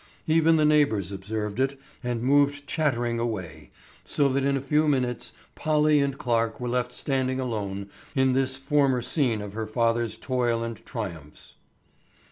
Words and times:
Even 0.25 0.55
the 0.55 0.65
neighbors 0.65 1.11
observed 1.11 1.59
it 1.59 1.79
and 2.03 2.23
moved 2.23 2.65
chattering 2.65 3.19
away, 3.19 3.69
so 4.03 4.27
that 4.29 4.43
in 4.43 4.57
a 4.57 4.59
few 4.59 4.87
minutes 4.87 5.31
Polly 5.53 5.99
and 5.99 6.17
Clarke 6.17 6.59
were 6.59 6.69
left 6.69 6.91
standing 6.91 7.39
alone 7.39 7.87
in 8.15 8.33
this 8.33 8.57
former 8.57 9.03
scene 9.03 9.43
of 9.43 9.53
her 9.53 9.67
father's 9.67 10.17
toil 10.17 10.63
and 10.63 10.83
triumphs. 10.87 11.53